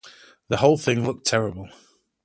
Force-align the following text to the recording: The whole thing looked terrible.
The 0.47 0.57
whole 0.57 0.79
thing 0.79 1.05
looked 1.05 1.27
terrible. 1.27 1.69